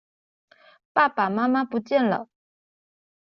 [0.93, 2.27] 爸爸媽媽不見了